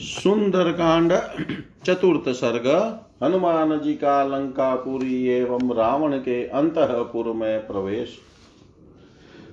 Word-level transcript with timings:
सुंदरकांड, 0.00 1.12
चतुर्थ 1.84 2.28
सर्ग 2.28 2.66
हनुमान 3.22 3.80
जी 3.80 3.94
का 3.94 4.24
लंकापुरी 4.24 5.28
एवं 5.28 5.74
रावण 5.74 6.16
के 6.18 6.46
अंतपुर 6.46 7.32
में 7.32 7.66
प्रवेश। 7.66 8.18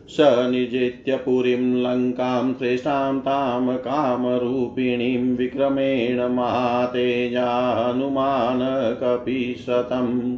स 0.10 0.18
निजित्य 0.22 1.18
पुरीं 1.18 1.84
लङ्कां 1.84 2.54
श्रेष्ठां 2.54 3.20
तां 3.20 3.78
कामरूपिणीं 3.78 5.36
विक्रमेण 5.36 6.28
महातेजा 6.28 7.50
हनुमान 7.80 8.60
कपिशतम् 9.04 10.38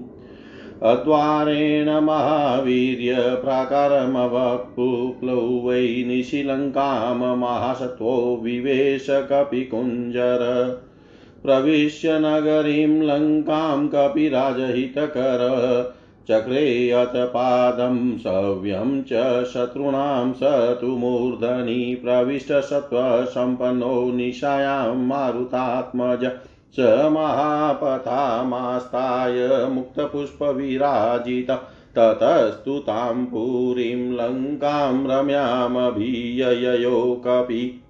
अद्वारेण 0.84 2.00
महावीर्य 2.00 3.16
प्राकारमवपुप्लौ 3.16 5.36
वै 5.36 6.04
निशिलङ्कामहासत्त्वो 6.08 8.40
विवेश 8.44 9.08
कपिकुञ्जर 9.10 10.40
प्रविश्य 11.44 12.20
नगरीं 12.20 13.02
लङ्कां 13.02 13.88
कपिराजहितकर। 13.88 15.94
चक्रे 16.30 16.92
अथ 16.92 17.34
सव्यं 18.18 19.04
च 19.04 19.46
शत्रूणां 19.46 20.34
स 20.34 20.40
तु 20.82 20.88
मूर्धनि 20.88 22.02
प्रविष्टसत्त्वसम्पन्नो 22.04 24.12
निशायां 24.12 24.98
मारुतात्मज। 24.98 26.26
स 26.76 27.10
महापथामास्ताय 27.12 29.68
मुक्तपुष्पविराजित, 29.72 31.60
ततस्तु 31.98 32.80
तां 32.80 33.26
पुरीं 33.26 34.14
लङ्कां 34.14 35.08
रम्यामभियययो 35.08 37.24
कपि 37.28 37.82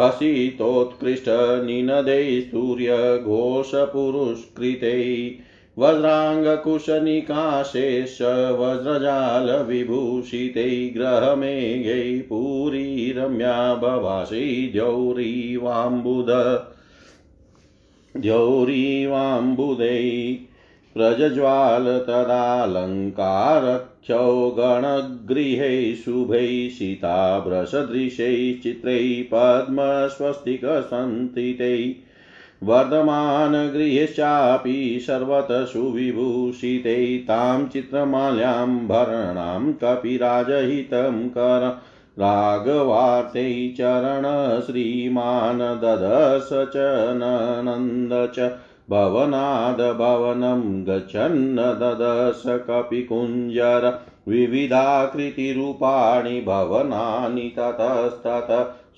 हसितोत्कृष्टनिनदै 0.00 2.40
सूर्यघोषपुरुष्कृते 2.40 5.38
वज्राङ्गकुशनिकाशेष 5.78 8.18
वज्रजालविभूषितै, 8.60 10.92
ग्रहमेघै 10.96 12.18
पुरी 12.18 13.12
रम्या 13.12 13.74
भवासि 13.74 14.70
द्यौरीवाम्बुद 14.72 16.26
द्यौरीवाम्बुदै 18.20 20.04
प्रजज्वाल 20.94 21.86
तदालङ्कारख्यौ 22.08 24.24
गणगृहे 24.58 25.70
शुभैः 25.94 26.68
सीताभ्रसदृशैः 26.68 28.38
चित्रैः 28.62 29.06
पद्मस्वस्तिकसन्तितैः 29.32 31.84
वर्धमानगृहेश्चापि 32.62 34.78
सर्वतः 35.06 35.64
सुविभूषितैः 35.64 37.18
तां 37.26 37.66
चित्रमाल्यां 37.66 38.86
भरणां 38.88 39.72
कपिराजहितं 39.72 41.28
कर 41.28 41.76
राघवार्ते 42.18 43.46
चरणश्रीमान् 43.78 45.60
ददश 45.82 46.48
च 46.74 46.84
ननन्द 47.20 48.12
च 48.34 48.36
भवनादभवनं 48.90 50.62
गच्छन् 50.86 51.56
ददश 51.80 52.42
कपिकुञ्जर 52.68 53.86
विविधाकृतिरूपाणि 54.28 56.40
भवनानि 56.46 57.48
ततस्तत 57.58 58.50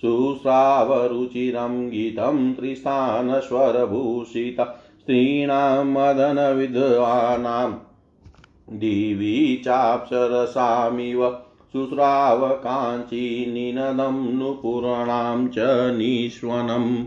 शुश्रावरुचिरं 0.03 1.75
गीतं 1.91 2.39
त्रिस्थानस्वरभूषित 2.55 4.61
स्त्रीणां 4.61 5.85
मदनविद्वानां 5.85 7.71
दिवि 8.79 9.37
चाप्सरसामिव 9.65 11.21
शुश्राव 11.73 12.49
काञ्चीनिनदं 12.49 14.39
नुपूर्णां 14.39 15.49
च 15.49 15.56
निष्वनम्। 15.97 17.05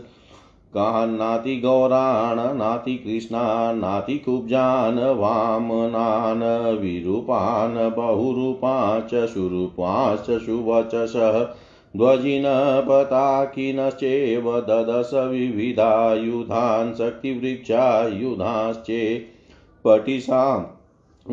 कान्नातिगौरान् 0.73 2.57
नातिकृष्णान् 2.57 3.79
नातिकुब्जान्, 3.79 4.99
वामनान्, 4.99 6.79
विरूपान् 6.79 7.95
बहुरूपाश्च 7.95 9.29
सुरूपाश्च 9.29 10.41
सुवचसः। 10.41 11.55
ध्वजिन 11.97 12.43
पताकिनश्चेव 12.87 14.47
ददश 14.69 15.11
विविधायुधान् 15.31 16.93
शक्तिवृक्षायुधाश्चे 16.95 19.01
पटिशां 19.85 20.59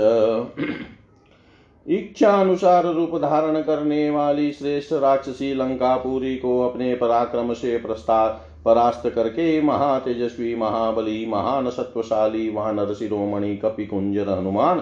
इच्छानुसार 1.87 2.85
रूप 2.85 3.15
धारण 3.15 3.61
करने 3.61 4.09
वाली 4.09 4.51
श्रेष्ठ 4.51 4.93
राक्षसी 4.93 5.53
लंकापुरी 5.53 6.35
को 6.35 6.69
अपने 6.69 6.95
पराक्रम 6.95 7.53
से 7.53 7.77
प्रस्ताव 7.77 8.48
परास्त 8.65 9.09
करके 9.09 9.61
महातेजस्वी, 9.61 10.56
महाबली 10.56 11.25
महान 11.25 11.69
सत्वशाली 11.69 12.50
वानर 12.50 12.94
शिरोमणि 12.94 13.56
कपिकुंजर 13.56 14.29
हनुमान 14.29 14.81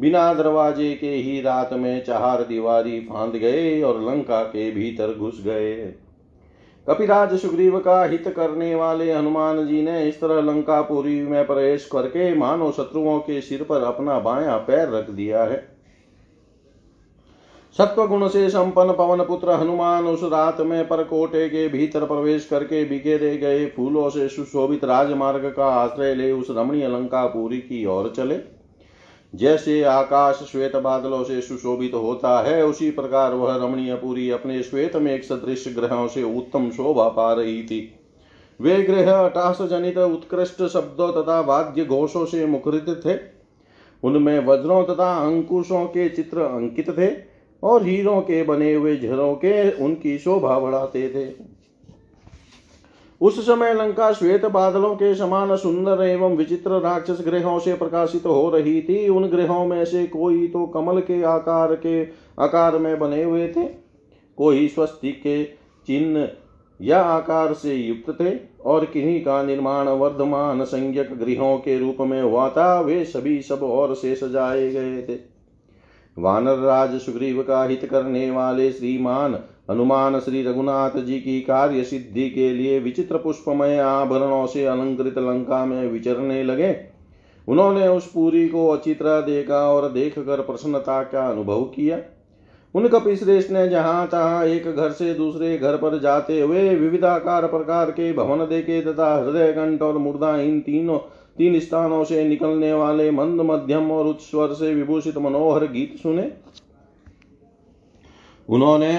बिना 0.00 0.34
दरवाजे 0.34 0.94
के 0.94 1.10
ही 1.10 1.40
रात 1.40 1.72
में 1.72 2.04
चार 2.04 2.42
दीवारी 2.42 3.00
फांद 3.00 3.32
गए 3.32 3.82
और 3.82 4.00
लंका 4.02 4.42
के 4.42 4.70
भीतर 4.70 5.14
घुस 5.14 5.42
गए। 5.44 5.74
कपिराज 6.88 7.38
सुग्रीव 7.40 7.78
का 7.78 8.04
हित 8.04 8.28
करने 8.28 8.74
वाले 8.74 9.12
हनुमान 9.12 9.66
जी 9.66 9.82
ने 9.82 10.08
इस 10.08 10.20
तरह 10.20 10.40
लंकापुरी 10.40 11.20
में 11.22 11.46
प्रवेश 11.46 11.88
करके 11.92 12.34
मानो 12.34 12.70
शत्रुओं 12.72 13.18
के 13.18 13.40
सिर 13.40 13.62
पर 13.62 13.82
अपना 13.82 14.18
बायां 14.18 14.58
पैर 14.58 14.88
रख 14.88 15.10
दिया 15.10 15.44
है। 15.44 15.73
सत्व 17.78 18.06
गुण 18.06 18.28
से 18.28 18.48
संपन्न 18.50 18.92
पवन 18.92 19.24
पुत्र 19.24 19.50
हनुमान 19.50 20.06
उस 20.06 20.22
रात 20.22 20.60
में 20.60 20.88
परकोटे 20.88 21.48
के 21.48 21.68
भीतर 21.68 22.04
प्रवेश 22.04 22.46
करके 22.46 22.84
बिखेरे 22.84 23.36
गए 23.36 23.66
फूलों 23.66 24.08
से 24.10 24.28
सुशोभित 24.28 24.84
राजमार्ग 24.84 25.44
का 25.56 25.66
आश्रय 25.66 26.14
ले 26.14 26.32
उस 26.32 26.46
रमणीय 26.50 26.88
लंकापुरी 26.88 27.58
की 27.58 27.86
ओर 27.86 28.12
चले। 28.16 28.38
जैसे 29.34 29.82
आकाश 29.82 30.48
श्वेत 30.52 30.76
बादलों 30.76 31.24
से 31.24 31.40
सुशोभित 31.40 31.94
होता 31.94 32.40
है, 32.40 32.64
उसी 32.64 32.90
प्रकार 32.90 33.34
वह 33.34 33.56
रमणीय 33.56 33.94
पुरी 33.94 34.30
अपने 34.30 34.62
श्वेत 34.62 34.96
में 34.96 35.12
एक 35.14 35.24
सदृश 35.24 35.64
ग्रहों 35.68 36.06
से 36.08 36.22
उत्तम 36.22 36.70
शोभा 36.70 37.08
पा 37.08 37.32
रही 37.32 37.62
थी। 37.62 37.94
वे 38.60 38.82
ग्रह 38.82 39.12
अटास 39.12 39.62
जनित 39.62 39.98
उत्कृष्ट 39.98 40.66
शब्दों 40.66 41.12
तथा 41.12 41.40
वाद्य 41.40 41.84
घोषों 41.84 42.24
से 42.24 42.46
मुखरित 42.46 43.02
थे। 43.06 43.18
उनमें 44.02 44.38
वज्रों 44.46 44.84
तथा 44.84 45.14
अंकुशों 45.26 45.84
के 45.84 46.08
चित्र 46.08 46.40
अंकित 46.40 46.90
थे। 46.98 47.33
और 47.64 47.82
हीरों 47.82 48.20
के 48.20 48.42
बने 48.42 48.72
हुए 48.74 48.96
झरों 48.96 49.34
के 49.34 49.70
उनकी 49.84 50.18
शोभा 50.18 50.58
बढ़ाते 50.58 51.08
थे। 51.08 51.32
उस 53.20 53.38
समय 53.46 53.74
लंका 53.74 54.12
श्वेत 54.12 54.44
बादलों 54.44 54.94
के 54.94 55.14
समान 55.14 55.56
सुंदर 55.56 56.02
एवं 56.02 56.36
विचित्र 56.36 56.80
राक्षस 56.80 57.24
ग्रहों 57.24 57.58
से 57.58 57.74
प्रकाशित 57.74 58.26
हो 58.26 58.48
रही 58.50 58.80
थी। 58.82 59.08
उन 59.08 59.26
ग्रहों 59.26 59.66
में 59.66 59.84
से 59.84 60.06
कोई 60.06 60.46
तो 60.48 60.66
कमल 60.66 61.00
के 61.00 61.22
आकार 61.22 61.74
के 61.76 62.02
आकार 62.42 62.78
में 62.78 62.98
बने 62.98 63.22
हुए 63.22 63.48
थे। 63.48 63.64
कोई 64.38 64.68
स्वस्ति 64.68 65.12
के 65.12 65.44
चिन्ह 65.86 66.28
या 66.80 67.00
आकार 67.00 67.52
से 67.52 67.74
युक्त 67.74 68.20
थे 68.20 68.32
और 68.64 68.84
किन्हीं 68.84 69.20
का 69.20 69.42
निर्माण 69.42 69.88
वर्धमान 69.88 70.64
संज्ञक 70.64 71.12
गृहों 71.14 71.56
के 71.58 71.78
रूप 71.78 71.96
में 72.00 72.22
हुआ 72.22 72.48
था। 72.48 72.80
वे 72.80 73.04
सभी 73.04 73.40
सब 73.42 73.62
और 73.62 73.94
से 73.94 74.14
सजाए 74.14 74.70
गए 74.70 75.02
थे। 75.02 75.33
वानर 76.18 76.58
राज 76.58 77.00
सुग्रीव 77.00 77.42
का 77.42 77.64
हित 77.64 77.84
करने 77.84 78.30
वाले 78.30 78.70
श्रीमान 78.72 79.38
हनुमान 79.70 80.18
श्री 80.20 80.42
रघुनाथ 80.42 80.98
जी 80.98 81.18
की 81.20 81.40
कार्य 81.40 81.84
सिद्धि 81.84 82.28
के 82.30 82.50
लिए 82.50 82.78
विचित्र 82.78 83.16
पुष्पमय 83.16 83.78
आभरणों 83.78 84.46
से 84.46 84.64
अलंकृत 84.64 85.18
लंका 85.18 85.64
में 85.64 85.88
विचरने 85.88 86.42
लगे। 86.42 86.76
उन्होंने 87.48 87.88
उस 87.88 88.10
पूरी 88.12 88.48
को 88.48 88.76
तरह 88.76 89.20
देखा 89.20 89.58
और 89.70 89.88
देख 89.92 90.18
कर 90.18 90.40
प्रसन्नता 90.40 91.02
का 91.02 91.28
अनुभव 91.28 91.62
किया। 91.62 91.98
उन 92.74 92.88
कपिश्रेष्ठ 92.88 93.50
ने 93.50 93.68
जहाँ 93.68 94.06
तहां 94.06 94.46
एक 94.46 94.64
घर 94.76 94.90
से 94.90 95.14
दूसरे 95.14 95.58
घर 95.58 95.76
पर 95.76 95.98
जाते 95.98 96.40
हुए 96.40 96.74
विविधाकार 96.74 97.46
प्रकार 97.46 97.90
के 97.90 98.12
भवन 98.12 98.38
देखे 98.38 98.80
तथा 98.80 99.14
हृदय 99.14 99.52
कंठ 99.52 99.82
और 99.82 99.98
मुर्दा 99.98 100.36
इन 100.36 100.60
तीनों 100.60 100.98
तीन 101.36 101.58
स्थानों 101.60 102.02
से 102.04 102.24
निकलने 102.24 102.72
वाले 102.74 103.10
मंद 103.10 103.40
मध्यम 103.40 103.90
और 103.90 104.06
उच्च 104.06 104.20
स्वर 104.20 104.52
से 104.52 104.74
विभूषित 104.74 105.16
मनोहर 105.18 105.66
गीत 105.66 105.96
सुने। 105.96 106.30
उन्होंने 108.48 108.92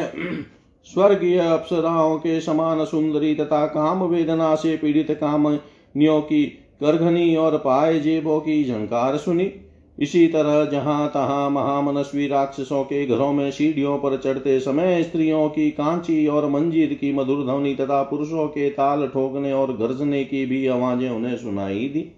स्वर्गीय 0.88 1.40
अप्सराओं 1.40 2.18
के 2.18 2.40
समान 2.42 2.84
सुंदरी 2.86 3.34
तथा 3.36 3.66
काम 3.68 4.04
वेदना 4.04 4.54
से 4.56 4.76
पीड़ित 4.78 5.12
कामनियों 5.12 6.22
की 6.22 6.46
करघनी 6.82 7.36
और 7.36 7.58
पाए 7.58 8.00
जेबों 8.00 8.40
की 8.40 8.64
झंकार 8.64 9.18
सुनी। 9.18 9.52
इसी 9.98 10.28
तरह 10.28 10.64
जहाँ 10.66 11.08
तहां 11.08 11.52
महामनस्वी 11.52 12.28
राक्षसों 12.28 12.84
के 12.84 13.06
घरों 13.06 13.32
में 13.34 13.50
सीढ़ियों 13.52 13.98
पर 13.98 14.18
चढ़ते 14.18 14.60
समय 14.60 15.04
स्त्रियों 15.04 15.48
की 15.50 15.70
कांची 15.72 16.26
और 16.28 16.50
मंजीर 16.50 16.94
की 16.94 17.12
मधुर 17.14 17.44
ध्वनि 17.46 17.74
तथा 17.76 18.02
पुरुषों 18.04 18.48
के 18.48 18.70
ताल 18.70 19.08
ठोकने 19.08 19.54
और 19.54 19.76
गर्जने 19.78 20.24
की 20.24 20.46
भी 20.46 20.66
आवाज़ें 20.68 21.10
उन्हें 21.10 21.36
सुनाई 21.38 21.88
दी। 21.90 22.12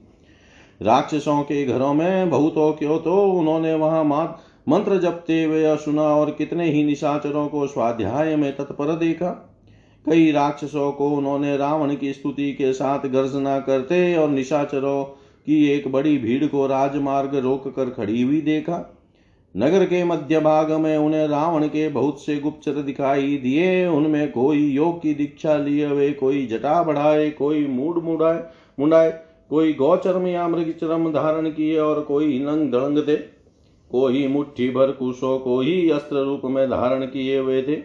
राक्षसों 0.82 1.42
के 1.44 1.66
घरों 1.66 1.94
में 1.94 2.30
बहुतों 2.30 2.72
क्यों 2.74 2.98
तो 3.00 3.22
उन्होंने 3.32 3.74
वहाँ 3.74 4.04
मात 4.04 4.42
मंत्र 4.70 4.98
जपते 4.98 5.44
हुए 5.44 5.76
सुना 5.78 6.02
और 6.02 6.32
कितने 6.32 6.70
ही 6.72 6.84
निशाचरों 6.84 7.48
को 7.48 7.68
स्वाध्याय 7.68 8.36
में 8.36 8.56
तत्पर 8.56 8.96
देखा। 8.96 9.30
कई 10.06 10.32
राक्षसों 10.32 10.92
को 10.92 11.10
उन्होंने 11.10 11.58
रावण 11.58 11.96
की 11.96 12.14
स्तुति 12.14 12.52
के 12.54 12.74
साथ 12.74 13.08
गर्जना 13.08 13.60
करते 13.60 14.16
और 14.16 14.30
निशाचरों 14.30 15.04
की 15.48 15.66
एक 15.68 15.92
बड़ी 15.92 16.18
भीड़ 16.18 16.46
को 16.46 16.68
राजमार्ग 16.68 17.36
रोक 17.36 17.68
कर 17.68 17.90
खड़ी 17.90 18.22
हुई 18.22 18.42
देखा। 18.42 19.04
नगर 19.56 19.86
के 19.86 20.04
मध्य 20.04 20.40
भाग 20.40 20.72
में 20.72 20.98
उन्हें 20.98 21.28
रावण 21.28 21.68
के 21.68 21.88
बहुत 21.90 22.26
से 22.26 22.38
गुप्तचर 22.38 22.72
दिखाई 22.72 23.38
दिए। 23.38 23.88
उनमें 23.88 24.32
कोई 24.32 24.60
योग 24.60 25.02
की 25.02 25.14
दीक्षा 25.14 25.56
लिए 25.58 25.86
हुए, 25.86 26.12
कोई 26.12 26.46
जटा 26.48 26.82
बढ़ाए, 26.84 27.30
कोई 27.30 27.66
मूड 27.68 28.04
मुड़ाए, 28.04 28.44
मुंडाए 28.80 29.10
कोई 29.50 29.74
गौचर्म 29.74 30.28
या 30.28 30.48
मृग 30.48 30.72
चरम 30.72 31.12
धारण 31.12 31.50
किए 31.50 31.80
और 31.80 32.02
कोई 32.02 32.40
नंग 32.40 32.72
दड़ंग 32.72 33.08
थे। 33.08 33.16
कोई 33.92 34.28
मुट्ठी 34.28 34.70
भर 34.70 34.92
कुशों 34.92 35.40
को 35.40 35.62
ही 35.62 35.90
अस्त्र 35.90 36.16
रूप 36.16 36.42
में 36.46 36.70
धारण 36.70 37.06
किए 37.06 37.40
हुए 37.40 37.62
थे। 37.62 37.76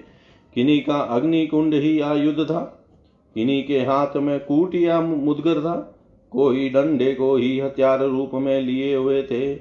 किन्हीं 0.55 0.85
का 0.85 0.95
अग्नि 0.95 1.47
कुंड 1.47 1.75
ही 1.75 2.01
आयुध 2.01 2.45
था। 2.45 2.87
किन्हीं 3.35 3.67
के 3.67 3.79
हाथ 3.79 4.17
में 4.17 4.41
कूट 4.41 4.75
या 4.75 5.01
मुदगर 5.01 5.61
था। 5.61 5.99
कोई 6.31 6.69
डंडे 6.69 7.15
को 7.15 7.37
ही 7.37 7.61
हथियार 7.61 8.05
रूप 8.05 8.31
में 8.35 8.61
लिए 8.61 8.95
हुए 8.97 9.23
थे। 9.23 9.55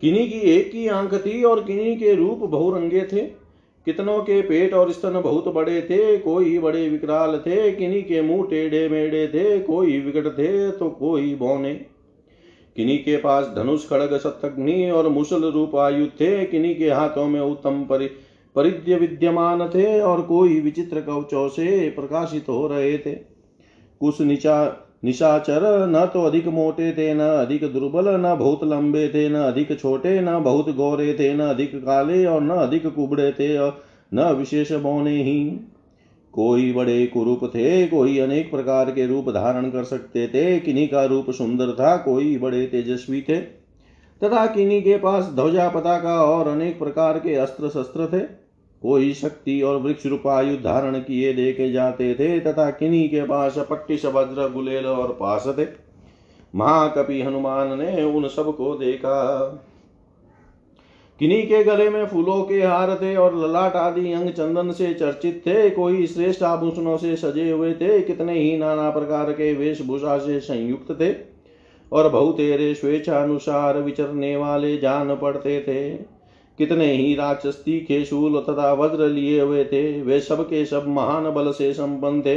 किन्हीं 0.00 0.30
की 0.30 0.38
एक 0.38 0.74
ही 0.74 0.88
आँख 0.88 1.14
थी 1.14 1.42
और 1.42 1.64
किन्हीं 1.64 1.96
के 1.96 2.14
रूप 2.14 2.38
बहुरंगे 2.38 3.00
थे। 3.00 3.39
कितनों 3.84 4.20
के 4.20 4.42
पेट 4.42 4.74
और 4.74 4.92
स्तन 4.92 5.20
बहुत 5.20 5.48
बड़े 5.48 5.82
थे, 5.82 6.18
कोई 6.18 6.58
बड़े 6.58 6.88
विकराल 6.88 7.38
थे, 7.38 7.72
किन्हीं 7.72 8.02
के 8.02 8.22
मुँह 8.22 8.46
टेढ़े 8.50 8.88
मेढ़े 8.88 9.28
थे, 9.28 9.60
कोई 9.60 10.00
विकट 10.00 10.26
थे 10.26 10.70
तो 10.70 10.90
कोई 10.90 11.34
बौने। 11.34 11.74
किन्हीं 12.76 12.98
के 12.98 13.16
पास 13.16 13.46
धनुष, 13.46 13.88
खड़ग 13.88 14.16
सतग्नि 14.16 14.90
और 14.90 15.08
मुसल 15.08 15.44
रूप 15.44 15.76
आयु 15.76 16.06
थे, 16.06 16.46
किन्हीं 16.46 16.76
के 16.76 16.90
हाथों 16.90 17.28
में 17.28 17.40
उत्तम 17.40 17.84
परि, 17.84 18.06
परिद्य 18.56 18.96
विद्यमान 18.96 19.68
थे 19.68 20.00
और 20.00 20.22
कोई 20.22 20.60
विचित्र 20.60 21.00
कवचों 21.00 21.48
से 21.48 21.90
प्रकाशित 21.90 22.48
हो 22.48 22.66
रहे 22.66 22.98
थे। 22.98 23.12
कुछ 24.00 24.20
निचा 24.20 24.86
निशाचर 25.04 25.86
न 25.86 26.06
तो 26.06 26.22
अधिक 26.22 26.46
मोटे 26.46 26.92
थे 26.92 27.14
न 27.14 27.20
अधिक 27.20 27.72
दुर्बल 27.72 28.04
न 28.08 28.36
बहुत 28.38 28.64
लंबे 28.64 29.08
थे 29.08 29.28
न 29.28 29.34
अधिक 29.34 29.80
छोटे 29.80 30.20
न 30.20 30.42
बहुत 30.42 30.70
गोरे 30.70 31.14
थे 31.14 31.34
न 31.34 31.40
अधिक 31.40 31.74
काले 31.74 32.24
और 32.26 32.40
न 32.40 32.50
अधिक 32.50 32.86
कुबड़े 32.86 33.32
थे 33.32 33.68
न 34.14 34.32
विशेष 34.38 34.72
बौने 34.72 35.22
ही 35.22 35.60
कोई 36.32 36.72
बड़े 36.72 37.06
कुरूप 37.06 37.44
थे, 37.44 37.86
कोई 37.86 38.18
अनेक 38.18 38.50
प्रकार 38.50 38.90
के 38.90 39.06
रूप 39.06 39.30
धारण 39.30 39.70
कर 39.70 39.84
सकते 39.84 40.28
थे, 40.28 40.60
किन्हीं 40.60 40.88
का 40.88 41.04
रूप 41.04 41.30
सुंदर 41.30 41.72
था, 41.72 41.96
कोई 41.96 42.38
बड़े 42.38 42.66
तेजस्वी 42.66 43.22
थे। 43.22 43.40
तथा 44.20 44.46
किन्हीं 44.46 44.82
के 44.82 44.96
पास 44.96 45.24
ध्वजा 45.24 45.68
पताका 45.68 46.24
और 46.24 46.48
अनेक 46.48 46.78
प्रकार 46.78 47.18
के 47.18 47.34
अस्त्र 47.34 47.68
शस्त्र 47.68 48.06
थे। 48.06 48.39
कोई 48.82 49.12
शक्ति 49.14 49.62
और 49.62 49.76
वृक्ष 49.76 50.06
रूपायु 50.06 50.56
धारण 50.56 50.98
किए 50.98 51.32
देखे 51.32 51.72
जाते 51.72 52.14
थे, 52.14 52.40
तथा 52.40 52.70
किन्हीं 52.70 53.08
के 53.08 53.22
पास 53.22 53.58
पट्टिश 53.70 54.06
वज्र 54.06 54.52
गुलेल 54.52 54.86
और 54.86 55.12
पास 55.20 55.44
थे। 55.58 55.66
महाकपि 56.54 57.22
हनुमान 57.22 57.78
ने 57.78 58.02
उन 58.02 58.28
सबको 58.28 58.74
देखा। 58.74 59.46
किन्हीं 61.18 61.46
के 61.46 61.64
गले 61.64 61.90
में 61.90 62.06
फूलों 62.06 62.42
के 62.42 62.62
हार 62.62 62.94
थे 62.94 63.16
और 63.16 63.36
ललाट 63.36 63.76
आदि 63.76 64.12
अंग 64.12 64.30
चंदन 64.30 64.72
से 64.72 64.94
चर्चित 64.94 65.42
थे, 65.46 65.70
कोई 65.70 66.06
श्रेष्ठ 66.06 66.42
आभूषणों 66.42 66.96
से 66.96 67.16
सजे 67.16 67.50
हुए 67.50 67.72
थे, 67.72 68.00
कितने 68.00 68.40
ही 68.40 68.56
नाना 68.58 68.90
प्रकार 68.90 69.32
के 69.32 69.54
वेशभूषा 69.54 70.18
से 70.18 70.40
संयुक्त 70.40 71.00
थे, 71.00 71.14
और 71.92 72.08
बहुतेरे 72.08 72.74
स्वेच्छानुसार 72.74 73.78
विचरने 73.78 74.36
वाले 74.36 74.76
जान 74.76 75.16
पड़ते 75.16 75.60
थे। 75.60 76.19
कितने 76.60 76.92
ही 76.92 77.14
राक्षस 77.14 77.62
तीखे 77.64 78.04
शूल 78.04 78.40
तथा 78.40 78.72
वज्र 78.72 79.08
लिए 79.08 79.40
हुए 79.40 79.64
थे, 79.64 80.02
वे 80.02 80.20
सब 80.20 80.44
के 80.44 80.64
सब 80.64 80.88
महान 80.88 81.30
बल 81.30 81.50
से 81.52 81.72
संपन्न 81.72 82.20
थे। 82.20 82.36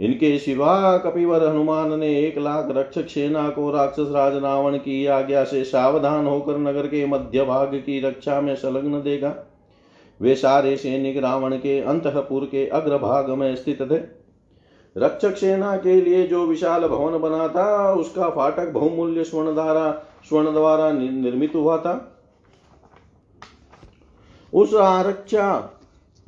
इनके 0.00 0.38
सिवा 0.38 0.96
कपिवर 0.98 1.46
हनुमान 1.46 1.98
ने 1.98 2.08
एक 2.20 2.38
लाख 2.38 2.68
रक्षक 2.70 3.08
सेना 3.08 3.48
को 3.48 3.70
राक्षस 3.70 4.10
राज 4.10 4.36
रावण 4.42 4.76
की 4.76 5.06
आज्ञा 5.06 5.44
से 5.44 5.64
सावधान 5.64 6.26
होकर 6.26 6.58
नगर 6.58 6.86
के 6.86 7.04
मध्य 7.06 7.44
भाग 7.44 7.74
की 7.76 8.00
रक्षा 8.00 8.40
में 8.40 8.54
संलग्न 8.56 9.02
देगा 9.02 9.34
वे 10.20 10.34
सारे 10.34 10.76
सैनिक 10.76 11.16
रावण 11.16 11.56
के 11.56 11.80
अंतपुर 11.80 12.44
के 12.44 12.66
अग्रभाग 12.66 13.30
में 13.30 13.54
स्थित 13.56 13.82
थे। 13.82 13.96
रक्षक 14.96 15.36
सेना 15.36 15.76
के 15.76 16.00
लिए 16.00 16.26
जो 16.26 16.46
विशाल 16.46 16.86
भवन 16.86 17.18
बना 17.18 17.48
था, 17.48 17.92
उसका 17.92 18.28
फाटक 18.28 18.72
बहुमूल्य 18.72 19.24
स्वर्ण 19.24 19.54
द्वारा 19.54 19.90
स्वर्ण 20.28 20.52
द्वारा 20.52 20.92
निर्मित 20.92 21.54
हुआ 21.54 21.76
था। 21.78 21.94
उस 24.54 24.74
आरक्षा 24.74 25.70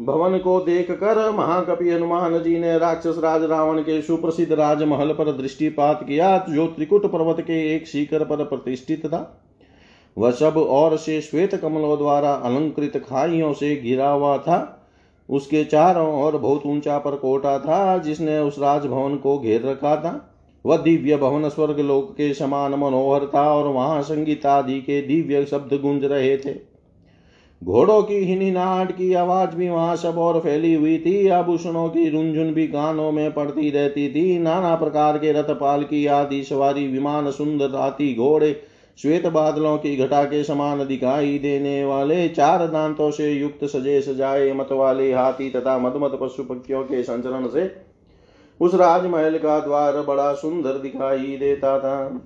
भवन 0.01 0.39
को 0.39 0.61
देख 0.61 0.91
कर 0.91 1.31
महाकपि 1.31 1.91
हनुमान 1.91 2.39
जी 2.43 2.59
ने 2.59 2.79
राक्षस 2.79 3.19
राज 3.19 3.43
रावण 3.43 3.81
के 3.81 4.03
सुप्रसिद्ध 4.03 4.53
राजमहल 4.53 5.13
पर 5.13 5.33
दृष्टिपात 5.33 6.03
किया। 6.03 6.47
जो 6.51 6.67
त्रिकुट 6.67 7.07
पर्वत 7.07 7.41
के 7.41 7.77
एक 7.77 7.87
शिखर 7.87 8.25
पर 8.25 8.45
प्रतिष्ठित 8.45 9.07
था। 9.07 9.43
वह 10.17 10.31
सब 10.31 10.57
और 10.57 10.97
से 10.97 11.21
श्वेत 11.21 11.55
कमलों 11.55 11.99
द्वारा 11.99 12.33
अलंकृत 12.33 12.97
खाइयों 12.97 13.53
से 13.53 13.77
घिरा 13.77 14.11
हुआ 14.11 14.39
था। 14.39 14.89
उसके 15.29 15.65
चारों 15.65 16.23
ओर 16.23 16.37
बहुत 16.37 16.67
ऊँचा 16.67 16.99
पर 16.99 17.17
कोटा 17.17 17.59
था, 17.59 17.99
जिसने 17.99 18.39
उस 18.39 18.59
राजभवन 18.59 19.17
को 19.17 19.39
घेर 19.39 19.63
रखा 19.63 19.97
था। 19.97 20.33
वह 20.65 20.77
दिव्य 20.77 21.17
भवन 21.17 21.49
स्वर्ग 21.49 21.81
लोक 21.81 22.13
के 22.13 22.35
समान 22.35 22.75
मनोहर 22.75 23.27
था 23.27 23.55
और 23.55 23.69
वहाँ 23.69 24.03
संगीत 24.03 24.47
आदि 24.47 24.81
के 24.81 25.03
दिव्य 25.03 25.45
शब्द 25.45 25.81
गूंज 25.81 26.05
रहे 26.05 26.37
थे। 26.37 26.76
घोड़ों 27.63 28.03
की 28.03 28.15
हिनीनाट 28.15 28.91
की 28.93 29.13
आवाज़ 29.15 29.55
भी 29.57 29.69
वहाँ 29.69 29.95
सब 29.97 30.19
और 30.19 30.39
फैली 30.41 30.75
हुई 30.75 30.99
थी। 30.99 31.29
आभूषणों 31.29 31.89
की 31.89 32.09
रुंझुन 32.09 32.53
भी 32.55 32.67
कानों 32.67 33.11
में 33.13 33.33
पड़ती 33.33 33.71
रहती 33.71 34.09
थी। 34.09 34.39
नाना 34.39 34.75
प्रकार 34.75 35.19
के 35.19 35.33
रथपाल 35.33 35.83
की 35.83 36.07
आदि 36.07 36.43
सवारी, 36.45 36.87
विमान 36.87 37.31
सुंदर 37.31 37.77
हाथी 37.77 38.15
घोड़े, 38.15 38.61
श्वेत 38.99 39.27
बादलों 39.27 39.77
की 39.79 39.97
घटा 39.97 40.23
के 40.25 40.43
समान 40.45 40.87
दिखाई 40.87 41.39
देने 41.39 41.85
वाले, 41.85 42.29
चार 42.29 42.67
दांतों 42.67 43.11
से 43.11 43.33
युक्त 43.33 43.65
सजे 43.65 44.01
सजाए 44.01 44.53
मत 44.53 44.73
वाले 44.73 45.13
हाथी 45.13 45.51
तथा 45.51 45.79
मधुमत 45.79 46.19
पशु 46.21 46.45
पक्षियों 46.45 46.83
के 46.83 47.03
संचरण 47.03 47.49
से 47.49 47.71
उस 48.61 48.75
राजमहल 48.75 49.39
का 49.39 49.59
द्वार 49.61 50.01
बड़ा 50.03 50.33
सुंदर 50.33 50.73
दिखाई 50.73 51.37
देता 51.37 51.79
था। 51.79 52.21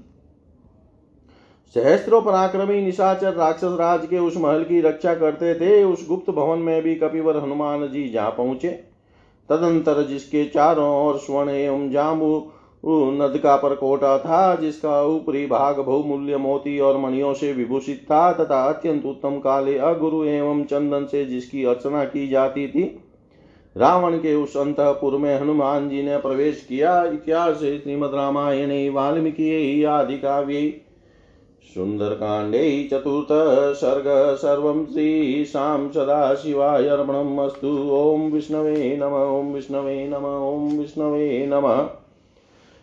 सहस्त्रों 1.75 2.23
पराक्रमी 2.23 2.81
निशाचर 2.81 3.35
राक्षस 3.35 3.77
राज 3.81 4.07
के 4.07 4.19
उस 4.19 4.37
महल 4.37 4.63
की 4.65 4.81
रक्षा 4.81 5.15
करते 5.15 5.55
थे, 5.55 5.85
उस 5.85 6.09
गुप्त 6.09 6.31
भवन 6.31 6.59
में 6.59 6.83
भी 6.83 6.95
कपिवर 6.95 7.37
हनुमान 7.37 7.87
जी 7.89 8.09
जा 8.09 8.29
पहुँचे। 8.29 8.69
तदंतर 9.49 10.07
जिसके 10.07 10.45
चारों 10.45 11.07
ओर 11.07 11.19
स्वर्ण 11.19 11.51
एवं 11.51 11.91
जाम्बू 11.91 12.53
नद 12.87 13.39
का 13.39 13.57
परकोटा 13.57 14.19
था, 14.19 14.55
जिसका 14.55 15.03
ऊपरी 15.05 15.47
भाग 15.47 15.79
बहुमूल्य 15.79 16.37
मोती 16.37 16.79
और 16.81 16.99
मणियों 16.99 17.35
से 17.35 17.53
विभूषित 17.53 18.03
था, 18.05 18.33
तथा 18.33 18.63
अत्यंत 18.65 19.07
उत्तम 19.07 19.39
काले 19.39 19.79
अगुरु 19.79 20.25
एवं 20.25 20.65
चंदन 20.65 21.05
से 21.05 21.25
जिसकी 21.25 21.65
अर्चना 21.65 22.05
की 22.05 22.29
जाती 22.29 22.69
थी। 22.69 22.83
रावण 23.77 24.17
के 24.17 24.35
उस 24.35 24.57
अंतपुर 24.57 25.17
में 25.17 25.41
हनुमान 25.41 25.89
जी 25.89 26.03
ने 26.03 26.17
प्रवेश 26.17 26.67
किया। 26.69 27.05
इतिहास 27.05 27.57
श्रीमद 27.57 28.15
रामायण, 28.15 28.93
वाल्मीकि, 28.93 29.85
आदि 29.85 30.19
काव्य 30.19 30.81
सुन्दरकाण्डे 31.63 32.89
चतुर्थ 32.93 33.29
सर्ग, 33.77 34.37
सर्वं 34.37 34.87
श्रीशां 34.87 35.91
सदाशिवाय 35.91 36.89
अर्पणम् 36.89 37.39
अस्तु 37.39 37.69
ॐ 37.93 38.31
विष्णवे 38.31 38.97
नम, 38.97 39.15
ॐ 39.41 39.53
विष्णवे 39.53 40.09
नम, 40.09 40.25
ॐ 40.25 40.79
विष्णवे 40.79 41.47
नमः। 41.47 41.87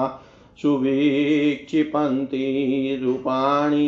सुवीक्षिपन्ति 0.62 2.46
रूपाणि 3.02 3.88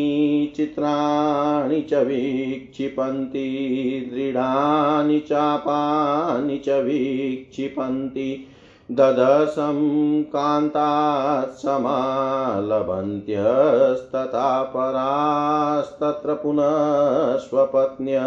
चित्राणि 0.56 1.82
च 1.90 2.02
वीक्षिपन्ति 2.08 3.46
दृढानि 4.12 5.20
चापानि 5.30 6.58
च 6.66 6.80
वीक्षिपन्ति 6.86 8.30
ददशं 9.00 9.80
कान्तात् 10.34 11.56
समालभन्त्यस्तथा 11.62 12.92
परास्तत्र 14.76 16.34
पुनः 16.44 17.36
स्वपत्न्य 17.48 18.20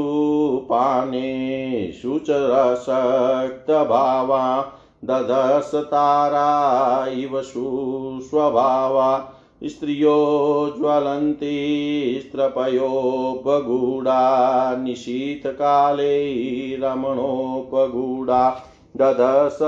पानेषु 0.71 2.19
च 2.19 2.27
रसक्तभावा 2.31 4.75
ददशतारा 5.05 7.07
इव 7.07 7.43
सुस्वभावा, 7.43 9.31
स्त्रियो 9.65 10.75
ज्वलन्ति 10.79 12.21
स्त्रपयोपगूढा 12.23 14.77
निशीतकाले 14.77 16.77
रमणोपगूढा 16.77 18.63
ददश 19.01 19.59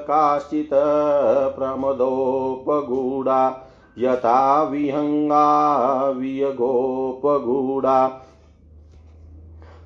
काश्चित् 0.00 0.74
प्रमदोपगूढा 1.58 3.66
यथा 3.98 4.62
विहङ्गा 4.62 6.10
वियगोपगूढा। 6.10 8.20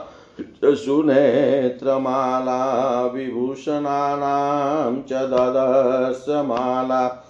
सुनेत्रमाला 0.65 3.07
विभूषणानां 3.07 5.03
च 5.03 5.13
ददर्शमाला 5.13 7.27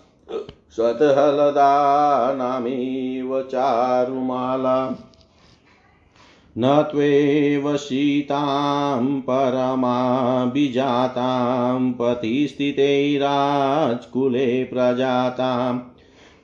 शतहलदानामिव 0.77 3.43
चारुमाला। 3.43 4.93
न 6.59 6.83
त्वेव 6.83 7.77
सीतां 7.77 9.21
परमाभिजातां 9.21 11.93
पतिस्थिते 11.93 13.19
राजकुले 13.19 14.65
प्रजातां, 14.65 15.79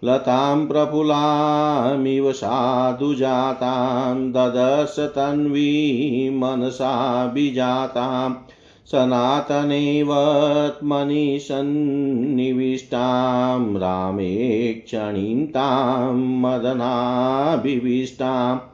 लतां 0.05 0.67
प्रफुलामिव 0.67 2.33
साधुजातां, 2.33 4.33
ददर्श 4.33 4.97
तन्वी 4.99 6.31
मनसाभिजातां 6.31 8.33
सनातनेवत्मनि 8.87 11.39
सन्निविष्टां 11.43 13.77
रामे 13.77 14.83
क्षणिन्तां 14.87 16.15
मदनाभिविष्टाम् 16.15 18.70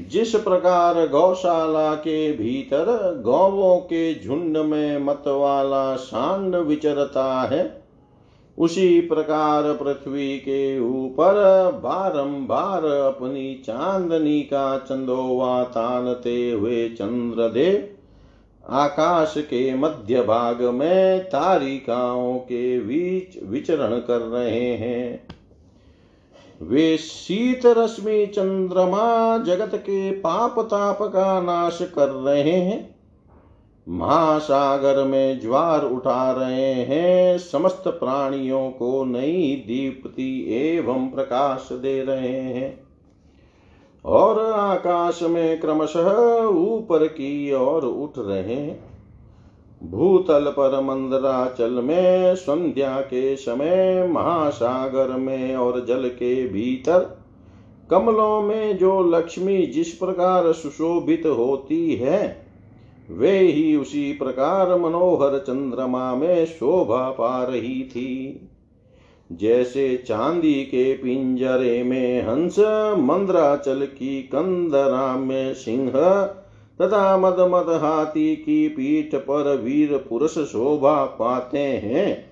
जिस 0.01 0.35
प्रकार 0.35 1.07
गौशाला 1.07 1.93
के 1.95 2.31
भीतर 2.31 3.21
गौवों 3.25 3.77
के 3.77 4.13
झुंड 4.23 4.57
में 4.57 4.97
मतवाला 4.97 5.95
सांड 5.95 6.55
विचरता 6.55 7.41
है, 7.41 7.81
उसी 8.57 9.01
प्रकार 9.01 9.63
पृथ्वी 9.73 10.37
के 10.37 10.79
ऊपर 10.79 11.35
बारंबार 11.83 12.85
अपनी 12.85 13.53
चांदनी 13.65 14.41
का 14.41 14.77
चंदोवा 14.77 15.63
तानते 15.63 16.51
हुए 16.51 16.87
चंद्रदेव 16.89 17.87
आकाश 18.69 19.33
के 19.37 19.73
मध्य 19.75 20.21
भाग 20.21 20.61
में 20.61 21.23
तारिकाओं 21.23 22.37
के 22.37 22.79
बीच 22.79 23.43
विचरण 23.43 23.99
कर 23.99 24.19
रहे 24.19 24.69
हैं। 24.75 25.36
वे 26.61 26.97
शीत 26.97 27.65
रश्मि 27.65 28.25
चंद्रमा 28.25 29.37
जगत 29.37 29.71
के 29.75 30.11
पाप 30.11 30.59
ताप 30.59 30.97
का 31.01 31.41
नाश 31.41 31.79
कर 31.81 32.07
रहे 32.07 32.51
हैं। 32.51 32.95
महासागर 33.89 35.03
में 35.03 35.39
ज्वार 35.39 35.85
उठा 35.85 36.31
रहे 36.31 36.73
हैं। 36.73 37.37
समस्त 37.37 37.83
प्राणियों 37.87 38.71
को 38.71 39.05
नई 39.05 39.63
दीप्ति 39.67 40.45
एवं 40.49 41.09
प्रकाश 41.09 41.69
दे 41.71 42.03
रहे 42.03 42.41
हैं। 42.41 42.87
और 44.05 44.51
आकाश 44.51 45.19
में 45.23 45.59
क्रमशः 45.59 46.43
ऊपर 46.45 47.07
की 47.07 47.53
ओर 47.53 47.85
उठ 47.85 48.11
रहे 48.17 48.41
हैं। 48.41 48.86
भूतल 49.83 50.53
पर 50.57 50.81
मंदराचल 50.81 51.71
में 51.71 52.35
संध्या 52.35 53.01
के 53.01 53.35
समय 53.35 54.07
महासागर 54.11 55.07
में 55.07 55.55
और 55.55 55.85
जल 55.85 56.09
के 56.09 56.47
भीतर। 56.47 57.17
कमलों 57.91 58.41
में 58.41 58.77
जो 58.77 59.03
लक्ष्मी 59.03 59.67
जिस 59.67 59.91
प्रकार 59.91 60.51
सुशोभित 60.53 61.25
होती 61.25 61.95
है, 61.95 62.45
वे 63.11 63.39
ही 63.39 63.75
उसी 63.75 64.13
प्रकार 64.13 64.79
मनोहर 64.79 65.39
चंद्रमा 65.39 66.15
में 66.15 66.45
शोभा 66.45 67.09
पा 67.09 67.43
रही 67.43 67.83
थी। 67.83 68.41
जैसे 69.31 70.03
चांदी 70.07 70.53
के 70.53 70.93
पिंजरे 70.93 71.83
में 71.83 72.21
हंस, 72.21 72.59
मंद्राचल 72.99 73.85
की 73.85 74.21
कंदरा 74.21 75.17
में 75.17 75.53
सिंह 75.53 75.91
तथा 76.81 77.17
मद 77.17 77.35
मद 77.39 77.81
हाथी 77.81 78.35
की 78.35 78.67
पीठ 78.67 79.15
पर 79.15 79.57
वीर 79.57 80.05
पुरुष 80.09 80.37
शोभा 80.37 81.05
पाते 81.05 81.59
हैं। 81.59 82.25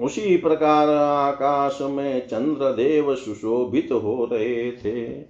उसी 0.00 0.36
प्रकार 0.36 0.88
आकाश 0.88 1.78
में 1.82 2.26
चंद्रदेव 2.26 3.14
सुशोभित 3.14 3.88
हो 3.92 4.28
रहे 4.32 4.72
थे। 4.72 5.24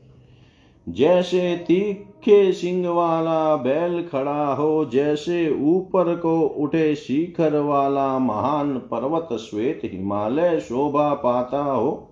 जैसे 0.88 1.64
तीखे 1.68 2.52
सिंह 2.52 2.88
वाला 2.88 3.56
बैल 3.56 4.08
खड़ा 4.12 4.54
हो, 4.54 4.84
जैसे 4.84 5.58
ऊपर 5.62 6.16
को 6.16 6.40
उठे 6.40 6.94
शिखर 6.94 7.58
वाला 7.58 8.18
महान 8.18 8.78
पर्वत 8.78 9.28
श्वेत 9.40 9.80
हिमालय 9.84 10.60
शोभा 10.60 11.14
पाता 11.14 11.62
हो 11.62 12.10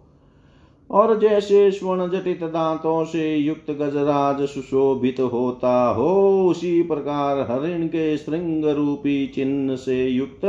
और 0.92 1.18
जैसे 1.18 1.70
स्वर्ण 1.70 2.10
जटित 2.10 2.44
दांतों 2.44 3.04
से 3.04 3.36
युक्त 3.36 3.70
गजराज 3.70 4.48
सुशोभित 4.48 5.20
होता 5.20 5.88
हो, 5.90 6.46
उसी 6.48 6.82
प्रकार 6.82 7.38
हरिण 7.38 7.86
के 7.86 8.16
श्रृंग 8.16 8.64
रूपी 8.64 9.26
चिन्ह 9.26 9.76
से 9.76 10.08
युक्त 10.08 10.40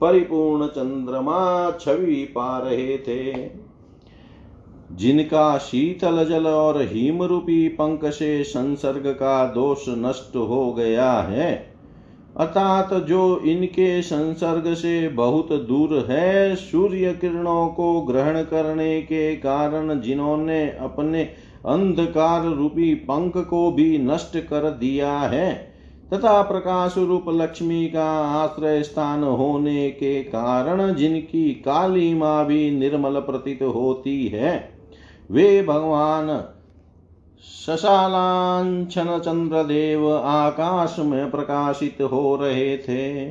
परिपूर्ण 0.00 0.66
चंद्रमा 0.66 1.70
छवि 1.70 2.32
पा 2.34 2.58
रहे 2.58 2.98
थे। 2.98 3.50
जिनका 4.92 5.58
शीतल 5.58 6.24
जल 6.24 6.46
और 6.46 6.82
हिम 6.82 7.22
रूपी 7.22 7.68
पंख 7.68 8.04
से 8.04 8.44
संसर्ग 8.44 9.06
का 9.06 9.46
दोष 9.46 9.84
नष्ट 9.88 10.36
हो 10.36 10.72
गया 10.72 11.12
है 11.12 11.69
अर्थात 12.40 12.92
जो 13.04 13.38
इनके 13.38 14.00
संसर्ग 14.02 14.72
से 14.74 15.08
बहुत 15.08 15.52
दूर 15.62 15.94
है, 16.08 16.56
सूर्य 16.56 17.12
किरणों 17.12 17.66
को 17.68 18.00
ग्रहण 18.00 18.42
करने 18.42 19.00
के 19.02 19.34
कारण 19.36 20.00
जिन्होंने 20.00 20.62
अपने 20.80 21.22
अंधकार 21.66 22.44
रूपी 22.46 22.94
पंख 22.94 23.36
को 23.46 23.70
भी 23.72 23.98
नष्ट 23.98 24.38
कर 24.38 24.70
दिया 24.70 25.12
है, 25.12 25.52
तथा 26.12 26.40
प्रकाश 26.42 26.94
रूप 26.98 27.24
लक्ष्मी 27.30 27.86
का 27.86 28.06
आश्रय 28.36 28.82
स्थान 28.82 29.22
होने 29.22 29.90
के 29.90 30.22
कारण 30.22 30.94
जिनकी 30.94 31.50
काली 31.64 32.12
माँ 32.14 32.46
भी 32.46 32.70
निर्मल 32.70 33.20
प्रतीत 33.20 33.62
होती 33.64 34.26
है, 34.28 34.70
वे 35.30 35.62
भगवान 35.62 36.28
शशालांछन 37.44 39.18
चंद्रदेव 39.18 40.16
आकाश 40.16 40.96
में 40.98 41.30
प्रकाशित 41.30 42.02
हो 42.02 42.36
रहे 42.36 42.76
थे। 42.78 43.28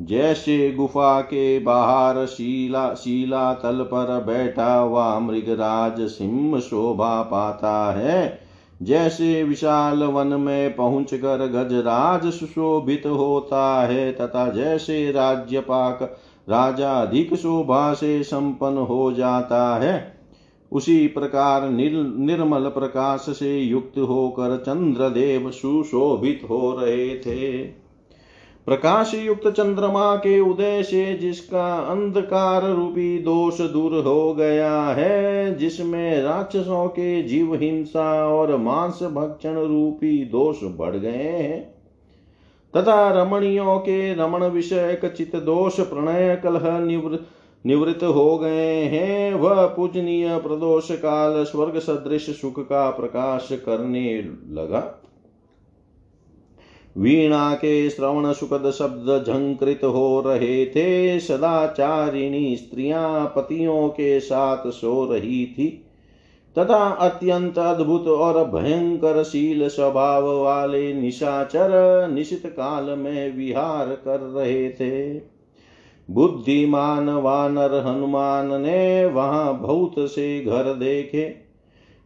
जैसे 0.00 0.70
गुफा 0.72 1.20
के 1.20 1.58
बाहर 1.58 2.26
शीला 2.26 2.94
शीला 2.94 3.52
तल 3.54 3.82
पर 3.82 4.24
बैठा 4.26 4.74
हुआ 4.74 5.18
मृगराज 5.18 6.00
सिंह 6.00 6.60
शोभा 6.60 7.22
पाता 7.22 7.92
है, 7.92 8.40
जैसे 8.82 9.42
विशाल 9.44 10.04
वन 10.04 10.26
में 10.26 10.76
पहुंचकर 10.76 11.46
गजराज 11.46 12.32
सुशोभित 12.32 13.06
होता 13.06 13.86
है, 13.86 14.12
तथा 14.12 14.50
जैसे 14.50 15.10
राज्य 15.12 15.60
पाक 15.60 16.02
राजा 16.48 16.92
अधिक 16.92 17.34
शोभा 17.34 17.92
से 17.94 18.22
संपन्न 18.22 18.78
हो 18.78 19.12
जाता 19.12 19.76
है। 19.76 20.19
उसी 20.72 21.06
प्रकार 21.06 21.70
निर, 21.70 21.92
निर्मल 22.18 22.68
प्रकाश 22.68 23.26
से 23.28 23.58
युक्त 23.58 23.98
होकर 23.98 24.56
चंद्रदेव 24.56 25.50
सुशोभित 25.50 26.40
हो 26.50 26.76
रहे 26.80 27.08
थे। 27.16 27.62
प्रकाश 28.66 29.14
युक्त 29.14 29.48
चंद्रमा 29.48 30.16
के 30.16 30.40
उदय 30.40 30.82
से 30.82 31.14
जिसका 31.14 31.78
अंधकार 31.78 32.70
रूपी 32.70 33.18
दोष 33.18 33.60
दूर 33.60 34.04
हो 34.04 34.34
गया 34.34 34.82
है 34.82 35.56
जिसमें 35.58 36.22
राक्षसों 36.22 36.88
के 36.88 37.22
जीव 37.22 37.54
हिंसा 37.54 38.28
और 38.28 38.56
मांस 38.56 39.02
भक्षण 39.02 39.54
रूपी 39.54 40.24
दोष 40.24 40.56
बढ़ 40.62 40.96
गए 40.96 41.10
हैं। 41.10 41.74
तथा 42.76 43.10
रमणियों 43.10 43.78
के 43.78 44.14
रमण 44.14 44.44
विषय 44.44 45.00
चित 45.04 45.36
दोष 45.36 45.80
प्रणय 45.80 46.40
कलह 46.44 46.78
निवृत्त 46.78 47.24
निवृत्त 47.66 48.04
हो 48.04 48.38
गए 48.38 48.82
हैं, 48.82 49.34
वह 49.34 49.66
पूजनीय 49.66 50.38
प्रदोष 50.38 50.90
काल 50.90 51.44
स्वर्ग 51.44 51.78
सदृश 51.78 52.40
सुख 52.40 52.60
का 52.60 52.90
प्रकाश 52.90 53.48
करने 53.52 54.22
लगा। 54.48 54.96
वीणा 56.96 57.54
के 57.54 57.90
श्रवण 57.90 58.32
सुखद 58.32 58.70
शब्द 58.70 59.24
झंकृत 59.26 59.80
हो 59.84 60.20
रहे 60.26 60.66
थे, 60.66 61.20
सदाचारिणी 61.20 62.56
स्त्रियाँ 62.56 63.32
पतियों 63.36 63.88
के 63.88 64.20
साथ 64.20 64.70
सो 64.70 65.12
रही 65.12 65.46
थी। 65.46 65.86
तथा 66.58 66.90
अत्यंत 66.90 67.58
अद्भुत 67.58 68.08
और 68.08 68.44
भयंकर 68.44 69.22
शील 69.22 69.68
स्वभाव 69.68 70.42
वाले 70.42 70.94
निशाचर 70.94 71.70
निशित 72.12 72.42
काल 72.46 72.84
में 72.98 73.36
विहार 73.36 73.86
कर 73.86 74.20
रहे 74.20 74.70
थे। 74.70 75.18
बुद्धिमान 76.10 77.08
वानर 77.08 77.86
हनुमान 77.86 78.60
ने 78.60 79.06
वहाँ 79.06 79.60
बहुत 79.60 79.94
से 79.98 80.40
घर 80.40 80.74
देखे। 80.74 81.24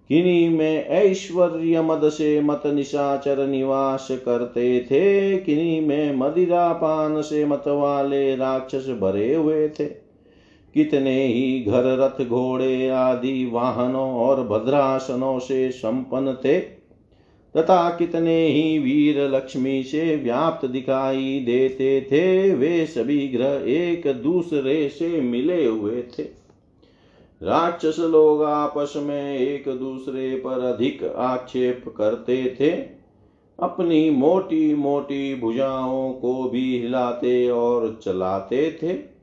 किन्हीं 0.08 0.50
में 0.50 0.86
ऐश्वर्य 0.86 1.82
मद 1.82 2.00
से 2.04 2.40
मत 2.40 2.62
निशाचर 2.66 3.46
निवास 3.46 4.08
करते 4.10 4.80
थे, 4.80 5.36
किन्हीं 5.38 5.86
में 5.86 6.16
मदिरा 6.16 6.72
पान 6.72 7.22
से 7.22 7.44
मत 7.44 7.64
वाले 7.66 8.36
राक्षस 8.36 8.88
भरे 9.00 9.34
हुए 9.34 9.68
थे। 9.68 9.84
कितने 10.74 11.26
ही 11.26 11.64
घर 11.68 11.82
रथ 11.84 12.24
घोड़े 12.24 12.88
आदि 12.88 13.50
वाहनों 13.52 14.12
और 14.12 14.46
भद्रासनों 14.46 15.38
से 15.38 15.70
संपन्न 15.70 16.36
थे 16.44 16.83
तथा 17.56 17.90
कितने 17.90 18.46
ही 18.46 18.78
वीर 18.78 19.20
लक्ष्मी 19.20 19.82
से 19.82 20.16
व्याप्त 20.16 20.66
दिखाई 20.66 21.42
देते 21.46 22.00
थे, 22.00 22.54
वे 22.54 22.86
सभी 22.86 23.28
ग्रह 23.28 23.62
एक 23.66 24.22
दूसरे 24.22 24.88
से 24.88 25.20
मिले 25.20 25.66
हुए 25.66 26.02
थे। 26.02 26.22
राक्षस 27.42 27.96
लोग 27.98 28.42
आपस 28.42 28.94
में 28.96 29.38
एक 29.38 29.68
दूसरे 29.68 30.36
पर 30.36 30.60
अधिक 30.60 31.04
आक्षेप 31.04 31.84
करते 31.96 32.56
थे। 32.60 32.70
अपनी 33.60 34.10
मोटी 34.10 34.74
मोटी 34.74 35.34
भुजाओं 35.34 36.12
को 36.12 36.44
भी 36.44 36.78
हिलाते 36.78 37.50
और 37.50 38.00
चलाते 38.04 38.78
थे। 38.82 39.13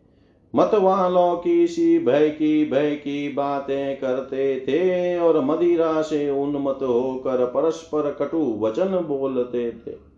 मत 0.56 0.72
वालों 0.74 1.38
की 1.38 1.68
सी, 1.68 2.00
भय 2.00 2.30
की 2.30 2.70
भय 2.72 2.96
की 2.96 3.30
बातें 3.30 3.98
करते 3.98 4.60
थे 4.60 5.18
और 5.20 5.46
मदिरा 5.46 6.02
से 6.02 6.30
उन्मत 6.30 6.80
होकर 6.82 7.46
परस्पर 7.46 8.12
कटु 8.12 8.58
वचन 8.60 9.06
बोलते 9.08 9.72
थे। 9.72 10.12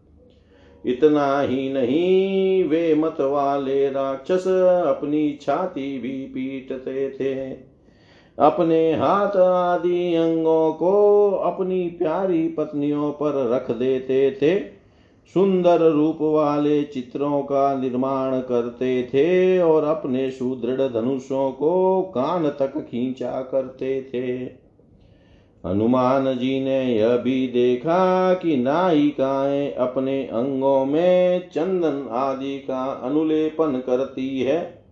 इतना 0.85 1.41
ही 1.41 1.73
नहीं, 1.73 2.63
वे 2.63 2.95
मत 2.95 3.17
वाले 3.19 3.89
राक्षस 3.89 4.47
अपनी 4.87 5.39
छाती 5.41 5.99
भी 5.99 6.25
पीटते 6.25 7.09
थे। 7.09 7.33
अपने 8.39 8.93
हाथ 8.93 9.37
आदि 9.37 10.15
अंगों 10.15 10.73
को 10.73 11.31
अपनी 11.31 11.87
प्यारी 11.87 12.47
पत्नियों 12.47 13.11
पर 13.11 13.49
रख 13.49 13.71
देते 13.71 14.31
थे। 14.31 14.72
सुंदर 15.27 15.91
रूप 15.91 16.17
वाले 16.21 16.83
चित्रों 16.83 17.41
का 17.41 17.75
निर्माण 17.75 18.39
करते 18.39 19.03
थे 19.03 19.59
और 19.59 19.83
अपने 19.83 20.31
सुदृढ़ 20.31 20.81
धनुषों 20.81 21.51
को 21.51 22.01
कान 22.01 22.49
तक 22.49 22.77
खींचा 22.77 23.31
करते 23.31 24.01
थे। 24.13 24.63
हनुमान 25.69 26.37
जी 26.37 26.59
ने 26.63 26.95
यह 26.95 27.17
भी 27.17 27.47
देखा 27.47 28.33
कि 28.33 28.57
नायिकाएँ 28.57 29.71
अपने 29.71 30.23
अंगों 30.23 30.85
में 30.85 31.49
चंदन 31.49 32.07
आदि 32.11 32.59
का 32.59 32.83
अनुलेपन 32.85 33.83
करती 33.85 34.41
है। 34.41 34.83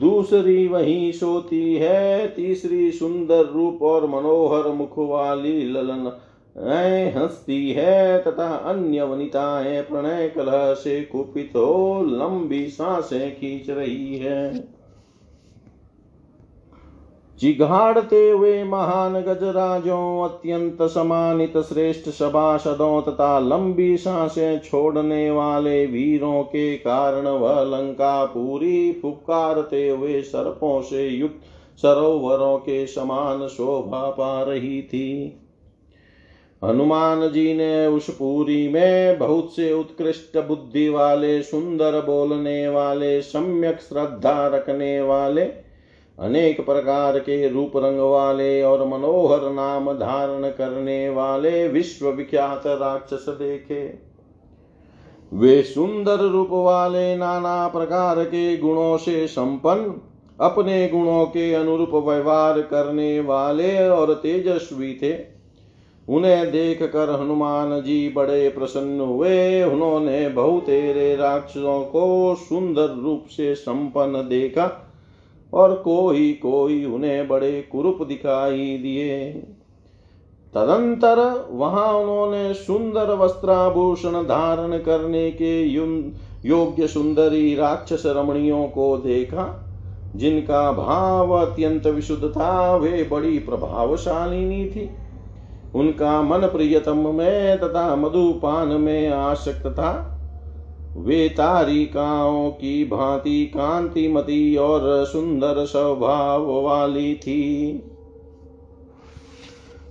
दूसरी 0.00 0.68
वही 0.68 1.12
सोती 1.12 1.74
है, 1.74 2.28
तीसरी 2.34 2.90
सुंदर 2.92 3.46
रूप 3.46 3.82
और 3.82 4.06
मनोहर 4.06 4.72
मुख 4.72 4.98
वाली 4.98 5.64
ललन 5.64 6.18
हंसती 6.56 7.70
है 7.70 8.18
तथा 8.18 8.46
अन्य 8.66 9.02
वनिताएँ 9.02 9.80
प्रणय 9.82 10.28
कलह 10.28 10.72
से 10.74 11.00
कुपित 11.02 11.52
हो 11.56 12.02
लंबी 12.02 12.66
साँसें 12.68 13.34
खींच 13.36 13.70
रही 13.70 14.16
है। 14.16 14.52
जिघाड़ते 17.40 18.28
हुए 18.30 18.62
महान 18.64 19.14
गजराजों, 19.20 20.24
अत्यंत 20.24 20.82
समानित 20.82 21.56
श्रेष्ठ 21.58 22.08
सभासदों 22.08 23.00
तथा 23.02 23.38
लंबी 23.38 23.96
साँसें 23.96 24.58
छोड़ने 24.60 25.30
वाले 25.30 25.84
वीरों 25.86 26.42
के 26.42 26.76
कारण 26.76 27.26
वह 27.28 27.62
लंका 27.62 28.24
पूरी 28.24 28.92
फुपकारते 28.92 29.88
हुए 29.88 30.20
सर्पों 30.22 30.80
से 30.82 31.08
युक्त 31.08 31.40
सरोवरों 31.78 32.58
के 32.58 32.86
समान 32.86 33.46
शोभा 33.48 34.10
पा 34.10 34.42
रही 34.42 34.82
थी। 34.82 35.38
हनुमान 36.64 37.28
जी 37.28 37.54
ने 37.54 37.86
उस 37.86 38.10
पूरी 38.10 38.68
में 38.68 39.18
बहुत 39.18 39.56
से 39.56 39.72
उत्कृष्ट 39.72 40.38
बुद्धि 40.38 40.88
वाले, 40.88 41.42
सुंदर 41.42 42.00
बोलने 42.00 42.68
वाले, 42.68 43.22
सम्यक 43.22 43.80
श्रद्धा 43.80 44.46
रखने 44.46 45.02
वाले, 45.02 45.42
अनेक 46.18 46.66
प्रकार 46.66 47.18
के 47.18 47.48
रूप 47.48 47.72
रंग 47.76 47.98
वाले 47.98 48.62
और 48.62 48.86
मनोहर 48.86 49.50
नाम 49.52 49.92
धारण 49.92 50.50
करने 50.50 51.10
वाले 51.10 51.68
विश्व 51.68 52.08
विख्यात 52.08 52.62
राक्षस 52.66 53.26
देखे। 53.28 54.12
वे 55.34 55.62
सुंदर 55.62 56.18
रूप 56.18 56.48
वाले 56.50 57.16
नाना 57.16 57.68
प्रकार 57.68 58.24
के 58.24 58.56
गुणों 58.56 58.96
से 58.96 59.26
संपन्न, 59.26 60.00
अपने 60.40 60.88
गुणों 60.88 61.26
के 61.26 61.54
अनुरूप 61.54 61.94
व्यवहार 61.94 62.60
करने 62.60 63.20
वाले 63.20 63.88
और 63.88 64.14
तेजस्वी 64.14 64.94
थे। 64.94 65.31
उन्हें 66.08 66.50
देख 66.52 66.82
कर 66.82 67.10
हनुमान 67.20 67.80
जी 67.80 68.08
बड़े 68.08 68.48
प्रसन्न 68.48 69.00
हुए। 69.00 69.62
उन्होंने 69.64 70.28
बहुतेरे 70.28 71.14
राक्षसों 71.16 71.80
को 71.84 72.34
सुंदर 72.34 72.88
रूप 72.94 73.26
से 73.26 73.54
संपन्न 73.54 74.28
देखा 74.28 74.70
और 75.52 75.74
कोई 75.74 76.32
कोई 76.32 76.84
उन्हें 76.84 77.28
बड़े 77.28 77.60
कुरूप 77.62 78.02
दिखाई 78.02 78.78
दिए। 78.78 79.30
तदंतर 80.54 81.48
वहाँ 81.50 81.92
उन्होंने 81.92 82.54
सुंदर 82.54 83.14
वस्त्राभूषण 83.14 84.22
धारण 84.22 84.78
करने 84.78 85.30
के 85.30 85.62
योग्य 86.44 86.86
सुंदरी 86.86 87.54
राक्षस 87.54 88.02
रमणियों 88.06 88.66
को 88.66 88.96
देखा, 88.98 89.44
जिनका 90.16 90.72
भाव 90.72 91.32
अत्यंत 91.32 91.86
विशुद्ध 91.86 92.24
था। 92.30 92.76
वे 92.76 93.02
बड़ी 93.04 93.38
प्रभावशालिनी 93.38 94.64
थी। 94.66 94.90
उनका 95.74 96.22
मन 96.22 96.38
प्रियतम 96.38 97.14
में 97.14 97.58
तथा 97.58 97.96
मधुपान 97.96 98.68
में 98.68 99.08
आसक्त 99.08 99.66
था। 99.66 100.08
वे 100.96 101.28
तारिकाओं 101.28 102.50
की 102.50 102.84
भांति 102.84 103.46
कांतिमती 103.46 104.56
और 104.56 105.04
सुंदर 105.04 105.64
स्वभाव 105.64 106.62
वाली 106.62 107.14
थी। 107.14 107.82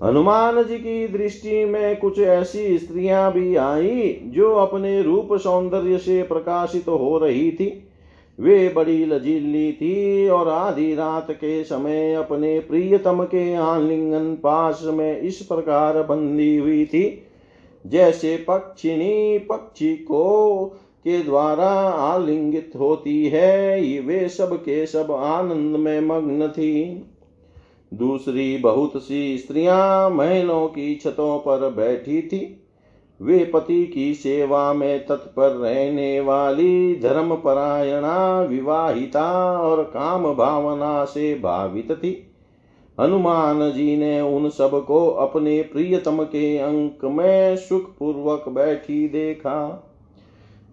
हनुमान 0.03 0.63
जी 0.63 0.77
की 0.77 1.07
दृष्टि 1.07 1.65
में 1.65 1.97
कुछ 1.97 2.19
ऐसी 2.19 2.77
स्त्रियाँ 2.77 3.33
भी 3.33 3.55
आई, 3.55 4.21
जो 4.23 4.55
अपने 4.55 5.01
रूप 5.01 5.29
सौंदर्य 5.33 5.97
से 5.97 6.23
प्रकाशित 6.23 6.87
हो 6.87 7.17
रही 7.17 7.51
थी। 7.51 7.90
वे 8.41 8.69
बड़ी 8.69 9.05
लजीली 9.05 9.71
थी 9.71 10.27
और 10.29 10.47
आधी 10.49 10.93
रात 10.95 11.31
के 11.31 11.63
समय 11.63 12.13
अपने 12.13 12.59
प्रियतम 12.59 13.23
के 13.23 13.53
आलिंगन 13.53 14.33
पास 14.35 14.81
में 14.85 15.19
इस 15.19 15.41
प्रकार 15.41 16.01
बंदी 16.03 16.55
हुई 16.57 16.85
थी, 16.85 17.03
जैसे 17.85 18.35
पक्षिणी 18.47 19.37
पक्षी 19.39 19.95
को 19.95 20.65
के 21.05 21.21
द्वारा 21.23 21.69
आलिंगित 21.89 22.71
होती 22.79 23.25
है। 23.25 23.99
वे 24.01 24.27
सब 24.29 24.55
के 24.55 24.85
सब 24.85 25.11
आनंद 25.11 25.75
में 25.75 25.99
मग्न 26.01 26.47
थी। 26.47 27.07
दूसरी 27.91 28.57
बहुत 28.57 28.91
सी 28.97 29.37
स्त्रियाँ 29.37 30.09
महलों 30.09 30.67
की 30.67 30.95
छतों 30.95 31.37
पर 31.39 31.69
बैठी 31.69 32.21
थी। 32.21 32.57
वे 33.21 33.51
पति 33.53 33.85
की 33.85 34.13
सेवा 34.13 34.73
में 34.73 35.05
तत्पर 35.05 35.49
रहने 35.49 36.19
वाली 36.19 36.95
धर्म 36.95 37.35
परायणा 37.35 38.41
विवाहिता 38.41 39.59
और 39.59 39.83
काम 39.83 40.33
भावना 40.33 41.05
से 41.05 41.35
भावित 41.35 41.91
थी। 41.91 42.27
हनुमान 42.99 43.71
जी 43.71 43.97
ने 43.97 44.21
उन 44.21 44.49
सबको 44.49 45.07
अपने 45.07 45.61
प्रियतम 45.61 46.23
के 46.23 46.57
अंक 46.57 46.99
में 47.03 47.57
सुख 47.57 47.97
पूर्वक 47.97 48.49
बैठी 48.49 49.07
देखा। 49.07 49.87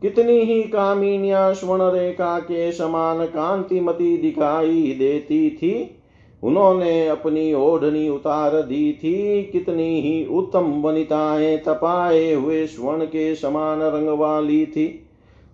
कितनी 0.03 0.41
ही 0.41 0.63
कामिनिया 0.63 1.53
स्वर्ण 1.53 1.93
रेखा 1.93 2.39
के 2.39 2.73
समान 2.73 3.27
कांतिमती 3.27 4.19
दिखाई 4.19 4.97
देती 4.99 5.51
थी 5.51 5.98
उन्होंने 6.43 7.09
अपनी 7.09 7.53
ओढ़नी 7.55 8.09
उतार 8.09 8.63
दी 8.63 8.93
थी। 8.93 9.43
कितनी 9.43 10.01
ही 10.01 10.25
उत्तम 10.27 10.61
वनिताएँ 10.61 11.57
तपाए 11.59 12.33
हुए 12.33 12.67
स्वर्ण 12.67 13.05
के 13.05 13.35
समान 13.35 13.81
रंग 13.81 14.09
वाली 14.09 14.67
थी। 14.67 14.87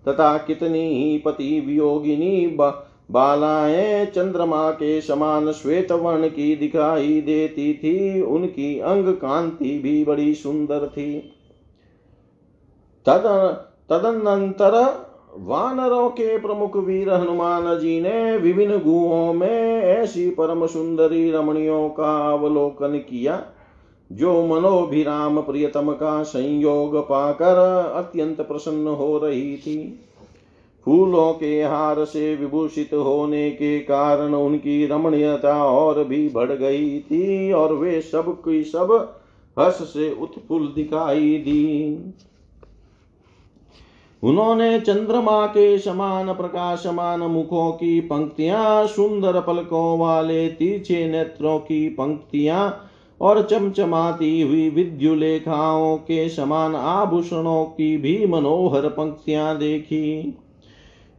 तथा 0.07 0.37
कितनी 0.37 0.87
ही 0.95 1.17
पति 1.17 1.59
वियोगिनी 1.59 2.57
बालाएँ 3.11 4.05
चंद्रमा 4.05 4.71
के 4.71 5.01
समान 5.01 5.51
श्वेत 5.51 5.91
वर्ण 5.91 6.27
की 6.27 6.55
दिखाई 6.55 7.21
देती 7.21 7.73
थी। 7.73 8.21
उनकी 8.21 8.79
अंग 8.79 9.07
कांति 9.07 9.79
भी 9.79 10.05
बड़ी 10.05 10.33
सुंदर 10.35 10.87
थी। 10.87 11.13
तद 13.05 13.25
तदनंतर 13.89 14.75
वानरों 15.37 16.09
के 16.09 16.37
प्रमुख 16.37 16.77
वीर 16.77 17.09
हनुमान 17.09 17.79
जी 17.79 18.01
ने 18.01 18.37
विभिन्न 18.37 18.77
गुहों 18.77 19.33
में 19.33 19.81
ऐसी 19.81 20.29
परम 20.29 20.65
सुंदरी 20.67 21.31
रमणियों 21.31 21.89
का 21.89 22.33
अवलोकन 22.33 22.97
किया, 22.99 23.41
जो 24.11 24.45
मनोभिराम 24.47 25.41
प्रियतम 25.41 25.91
का 25.91 26.23
संयोग 26.23 26.97
पाकर 26.97 27.57
अत्यंत 27.95 28.41
प्रसन्न 28.41 28.87
हो 28.87 29.17
रही 29.17 29.55
थी। 29.57 29.99
फूलों 30.85 31.33
के 31.33 31.63
हार 31.63 32.03
से 32.05 32.35
विभूषित 32.35 32.93
होने 32.93 33.49
के 33.51 33.79
कारण 33.79 34.33
उनकी 34.33 34.85
रमणीयता 34.85 35.63
और 35.65 36.03
भी 36.03 36.29
बढ़ 36.29 36.51
गई 36.51 36.99
थी 36.99 37.51
और 37.51 37.73
वे 37.73 38.01
सब 38.01 38.31
की 38.41 38.63
सब 38.63 39.17
हर्ष 39.59 39.75
से 39.75 40.11
उत्फुल 40.21 40.67
दिखाई 40.75 41.37
दी। 41.37 41.95
उन्होंने 44.23 44.79
चंद्रमा 44.79 45.45
के 45.45 45.77
समान 45.79 46.33
प्रकाशमान 46.33 47.19
मुखों 47.19 47.71
की 47.71 47.99
पंक्तियाँ, 48.01 48.87
सुंदर 48.87 49.41
पलकों 49.41 49.99
वाले 49.99 50.47
तीर्चे 50.47 51.07
नेत्रों 51.07 51.59
की 51.59 51.89
पंक्तियाँ 51.89 52.89
और 53.21 53.41
चमचमाती 53.43 54.41
हुई 54.41 54.69
विद्युलेखाओं 54.69 55.97
के 55.97 56.29
समान 56.29 56.75
आभूषणों 56.75 57.65
की 57.65 57.97
भी 57.97 58.25
मनोहर 58.25 58.81
पंक्तियाँ 58.81 59.57
देखी। 59.57 60.37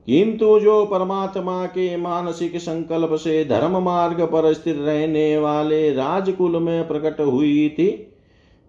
किंतु 0.07 0.61
जो 0.61 0.85
परमात्मा 0.85 1.67
के 1.67 1.97
मानसिक 1.97 2.57
संकल्प 2.57 3.13
से 3.13 3.45
धर्म 3.45 3.83
मार्ग 3.83 4.21
पर 4.21 4.53
स्थिर 4.53 4.77
रहने 4.77 5.39
वाले 5.39 5.93
राजकुल 5.93 6.57
में 6.57 6.89
प्रकट 6.89 7.21
हुई 7.21 7.69
थी 7.69 8.13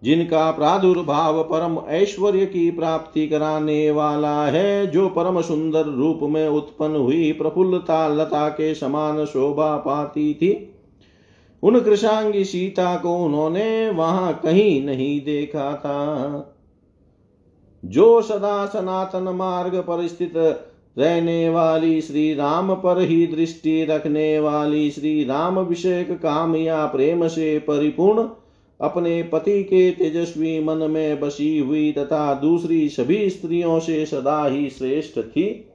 जिनका 0.04 0.52
प्रादुर्भाव 0.52 1.44
परम 1.44 1.78
ऐश्वर्य 1.90 2.46
की 2.46 2.72
प्राप्ति 2.72 3.28
कराने 3.28 3.92
वाला 3.92 4.46
है, 4.46 4.88
जो 4.88 5.10
परम 5.10 5.42
सुंदर 5.42 5.86
रूप 5.86 6.20
में 6.24 6.48
उत्पन्न 6.48 6.96
हुई 6.96 7.32
प्रफुल्लता 7.32 8.08
लता 8.08 8.50
के 8.50 8.76
समान 8.76 9.26
शोभा 9.26 9.78
पाती 9.78 10.34
थी, 10.34 10.74
उन 11.64 11.80
कृषांगी 11.80 12.44
सीता 12.44 12.96
को 12.96 13.26
उन्होंने 13.26 13.90
वहाँ 13.90 14.40
कहीं 14.44 14.86
नहीं 14.86 15.22
देखा 15.22 15.76
था। 15.76 16.54
जो 17.86 18.22
सदा 18.22 18.66
सनातन 18.66 19.24
मार्ग 19.24 19.76
पर 19.76 20.08
स्थित 20.08 20.34
रहने 20.98 21.50
वाली 21.50 22.02
श्री 22.02 22.34
राम 22.34 22.74
पर 22.76 23.02
ही 23.02 23.28
दृष्टि 23.28 23.86
रखने 23.86 24.40
वाली 24.40 24.92
श्री 24.92 25.24
राम 25.24 25.60
विषयक 25.60 26.12
काम 26.12 26.56
या 26.56 26.86
प्रेम 26.86 27.28
से 27.28 27.60
परिपूर्ण 27.60 28.28
अपने 28.82 29.24
पति 29.24 29.64
के 29.64 29.92
तेजस्वी 29.92 30.64
मन 30.64 30.78
में 30.78 31.20
बसी 31.20 31.60
हुई 31.60 31.92
तथा 31.92 32.34
दूसरी 32.34 32.90
सभी 32.90 33.30
स्त्रियों 33.30 33.80
से 33.80 34.06
सदा 34.06 34.46
ही 34.46 34.70
श्रेष्ठ 34.70 35.20
थी, 35.20 35.70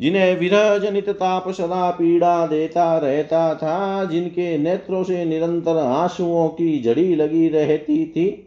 जिन्हें 0.00 0.38
विरह 0.38 0.78
जनित 0.78 1.08
ताप 1.10 1.48
सदा 1.48 1.90
पीड़ा 1.90 2.46
देता 2.46 2.98
रहता 2.98 3.54
था, 3.54 4.04
जिनके 4.04 4.58
नेत्रों 4.58 5.02
से 5.02 5.24
निरंतर 5.24 5.76
आंसुओं 5.76 6.48
की 6.48 6.78
जड़ी 6.78 7.14
लगी 7.16 7.48
रहती 7.48 8.06
थी 8.06 8.42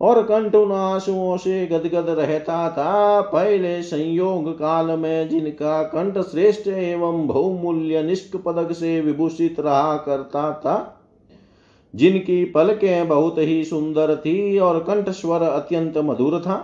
और 0.00 0.22
कंठ 0.22 0.54
उन 0.54 0.72
आंसुओं 0.72 1.36
से 1.36 1.66
गदगद 1.66 2.06
रहता 2.08 2.68
था। 2.70 3.20
पहले 3.20 3.82
संयोग 3.82 4.52
काल 4.58 4.86
में 4.86 5.28
जिनका 5.28 5.82
कंठ 5.82 6.18
श्रेष्ठ 6.18 6.68
एवं 6.68 7.26
बहुमूल्य 7.26 8.02
निष्क 8.02 8.36
पदक 8.36 8.72
से 8.72 9.00
विभूषित 9.00 9.60
रहा 9.60 9.96
करता 9.96 10.52
था 10.52 10.94
जिनकी 11.94 12.44
पलकें 12.44 13.08
बहुत 13.08 13.38
ही 13.38 13.64
सुंदर 13.64 14.16
थी 14.16 14.58
और 14.58 14.78
कंठ 14.80 15.08
स्वर 15.08 15.42
अत्यंत 15.42 15.98
मधुर 15.98 16.40
था, 16.40 16.56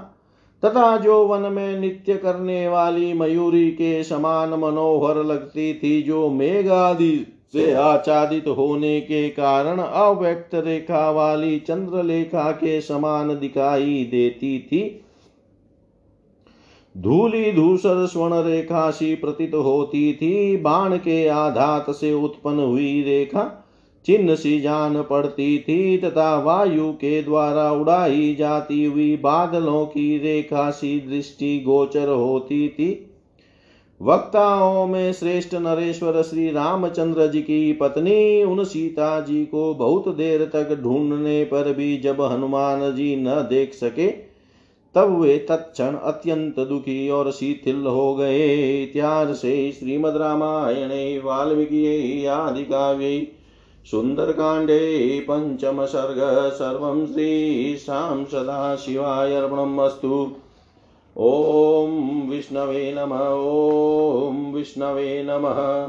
तथा 0.62 0.96
जो 0.96 1.26
वन 1.26 1.52
में 1.52 1.80
नित्य 1.80 2.16
करने 2.16 2.68
वाली 2.68 3.12
मयूरी 3.12 3.70
के 3.70 4.02
समान 4.04 4.50
मनोहर 4.50 5.24
लगती 5.24 5.74
थी, 5.74 6.02
जो 6.02 6.28
मेघ 6.30 6.68
आदि 6.68 7.26
से 7.52 7.72
आच्छादित 7.72 8.46
होने 8.48 9.00
के 9.00 9.28
कारण 9.28 9.78
अव्यक्त 9.78 10.54
रेखा 10.54 11.10
वाली 11.10 11.58
चंद्रलेखा 11.58 12.50
के 12.52 12.80
समान 12.80 13.38
दिखाई 13.38 14.08
देती 14.10 14.58
थी। 14.58 15.00
धूली 16.96 17.52
धूसर 17.52 18.06
स्वर्ण 18.06 18.42
रेखा 18.42 18.90
सी 18.90 19.14
प्रतीत 19.14 19.54
होती 19.54 20.12
थी, 20.12 20.56
बाण 20.56 20.96
के 20.96 21.26
आधात 21.28 21.90
से 21.90 22.12
उत्पन्न 22.12 22.58
हुई 22.58 23.02
रेखा 23.02 23.63
चिन्ह 24.04 24.34
सी 24.34 24.60
जान 24.60 25.02
पड़ती 25.02 25.58
थी 25.58 25.96
तथा 25.98 26.38
वायु 26.38 26.92
के 26.92 27.22
द्वारा 27.22 27.70
उड़ाई 27.72 28.34
जाती 28.38 28.84
हुई 28.84 29.16
बादलों 29.16 29.84
की 29.86 30.18
रेखा 30.18 30.70
सी 30.70 30.98
दृष्टि 31.00 31.58
गोचर 31.60 32.08
होती 32.08 32.68
थी। 32.68 32.90
वक्ताओं 34.00 34.86
में 34.86 35.12
श्रेष्ठ 35.12 35.54
नरेश्वर 35.54 36.20
श्री 36.22 36.50
रामचंद्र 36.50 37.26
जी 37.26 37.40
की 37.42 37.72
पत्नी 37.72 38.42
उन 38.42 38.64
सीता 38.64 39.20
जी 39.20 39.44
को 39.44 39.74
बहुत 39.74 40.08
देर 40.08 40.44
तक 40.44 40.76
ढूँढने 40.82 41.44
पर 41.44 41.72
भी 41.72 41.96
जब 41.96 42.20
हनुमान 42.22 42.80
जी 42.94 43.14
न 43.16 43.34
देख 43.50 43.74
सके, 43.74 44.08
तब 44.94 45.18
वे 45.20 45.36
तत्क्षण 45.38 45.94
अत्यंत 45.94 46.60
दुखी 46.60 47.08
और 47.08 47.30
शिथिल 47.32 47.86
हो 47.86 48.14
गए। 48.14 48.82
इतिहास 48.82 49.28
से 49.36 49.72
श्रीमद 49.72 50.16
रामायण, 50.16 50.90
वाल्मीकि 51.24 52.26
आदि 52.26 52.64
काव्य 52.64 53.26
सुन्दरकाण्डे 53.90 55.26
पञ्चमसर्ग, 55.30 56.50
सर्वं 56.50 57.06
श्रीशां 57.06 58.24
सदाशिवाय 58.24 59.34
अर्पणम् 59.34 59.78
अस्तु 59.78 60.30
ॐ 61.18 62.30
विष्णवे 62.30 62.94
नमः, 62.98 63.34
ॐ 63.34 64.52
विष्णवे 64.52 65.22
नमः, 65.22 65.88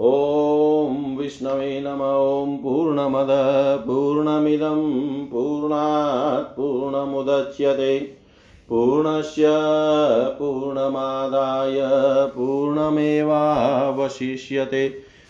ॐ 0.00 1.16
विष्णवे 1.16 1.80
नम, 1.80 2.02
ॐ 2.02 2.56
पूर्णमद, 2.56 3.26
पूर्णमिदं, 3.86 5.26
पूर्णात् 5.26 6.56
पूर्णमुदच्यते। 6.56 8.16
पूर्णस्य 8.68 9.44
पूर्णमादाय 10.38 11.80
पूर्णमेवावशिष्यते। 12.26 15.09